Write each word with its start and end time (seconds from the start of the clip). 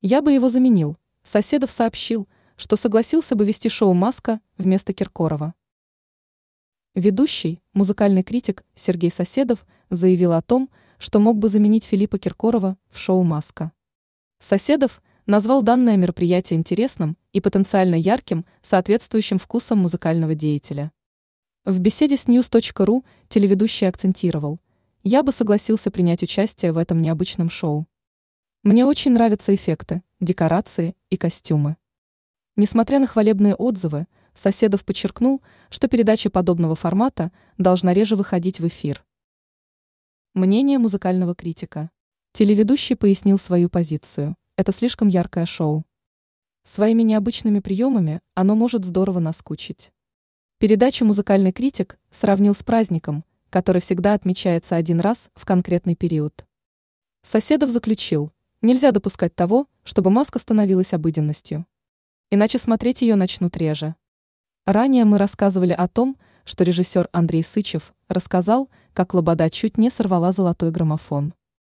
Я 0.00 0.22
бы 0.22 0.30
его 0.30 0.48
заменил. 0.48 0.96
Соседов 1.24 1.72
сообщил, 1.72 2.28
что 2.56 2.76
согласился 2.76 3.34
бы 3.34 3.44
вести 3.44 3.68
шоу 3.68 3.94
«Маска» 3.94 4.40
вместо 4.56 4.92
Киркорова. 4.92 5.54
Ведущий, 6.94 7.60
музыкальный 7.72 8.22
критик 8.22 8.64
Сергей 8.76 9.10
Соседов 9.10 9.66
заявил 9.90 10.34
о 10.34 10.42
том, 10.42 10.70
что 10.98 11.18
мог 11.18 11.38
бы 11.38 11.48
заменить 11.48 11.82
Филиппа 11.82 12.16
Киркорова 12.18 12.78
в 12.90 12.98
шоу 12.98 13.24
«Маска». 13.24 13.72
Соседов 14.38 15.02
назвал 15.26 15.62
данное 15.62 15.96
мероприятие 15.96 16.60
интересным 16.60 17.16
и 17.32 17.40
потенциально 17.40 17.96
ярким, 17.96 18.46
соответствующим 18.62 19.40
вкусам 19.40 19.78
музыкального 19.78 20.36
деятеля. 20.36 20.92
В 21.64 21.80
беседе 21.80 22.16
с 22.16 22.26
news.ru 22.26 23.04
телеведущий 23.28 23.88
акцентировал, 23.88 24.60
я 25.02 25.24
бы 25.24 25.32
согласился 25.32 25.90
принять 25.90 26.22
участие 26.22 26.70
в 26.70 26.78
этом 26.78 27.02
необычном 27.02 27.50
шоу. 27.50 27.88
Мне 28.64 28.84
очень 28.84 29.12
нравятся 29.12 29.54
эффекты, 29.54 30.02
декорации 30.18 30.96
и 31.10 31.16
костюмы. 31.16 31.76
Несмотря 32.56 32.98
на 32.98 33.06
хвалебные 33.06 33.54
отзывы, 33.54 34.08
Соседов 34.34 34.84
подчеркнул, 34.84 35.42
что 35.70 35.86
передача 35.86 36.28
подобного 36.28 36.74
формата 36.74 37.30
должна 37.56 37.94
реже 37.94 38.16
выходить 38.16 38.58
в 38.58 38.66
эфир. 38.66 39.04
Мнение 40.34 40.78
музыкального 40.78 41.36
критика. 41.36 41.90
Телеведущий 42.32 42.96
пояснил 42.96 43.38
свою 43.38 43.68
позицию. 43.68 44.36
Это 44.56 44.72
слишком 44.72 45.06
яркое 45.06 45.46
шоу. 45.46 45.84
Своими 46.64 47.02
необычными 47.02 47.60
приемами 47.60 48.20
оно 48.34 48.56
может 48.56 48.84
здорово 48.84 49.20
наскучить. 49.20 49.92
Передачу 50.58 51.04
«Музыкальный 51.04 51.52
критик» 51.52 51.96
сравнил 52.10 52.56
с 52.56 52.64
праздником, 52.64 53.24
который 53.50 53.80
всегда 53.80 54.14
отмечается 54.14 54.74
один 54.74 54.98
раз 54.98 55.30
в 55.36 55.44
конкретный 55.46 55.94
период. 55.94 56.44
Соседов 57.22 57.70
заключил, 57.70 58.32
нельзя 58.62 58.92
допускать 58.92 59.34
того, 59.34 59.66
чтобы 59.84 60.10
маска 60.10 60.38
становилась 60.38 60.92
обыденностью. 60.92 61.66
Иначе 62.30 62.58
смотреть 62.58 63.02
ее 63.02 63.14
начнут 63.14 63.56
реже. 63.56 63.94
Ранее 64.66 65.04
мы 65.04 65.18
рассказывали 65.18 65.72
о 65.72 65.88
том, 65.88 66.16
что 66.44 66.64
режиссер 66.64 67.08
Андрей 67.12 67.42
Сычев 67.42 67.94
рассказал, 68.08 68.68
как 68.92 69.14
Лобода 69.14 69.48
чуть 69.50 69.78
не 69.78 69.90
сорвала 69.90 70.32
золотой 70.32 70.70
граммофон. 70.70 71.34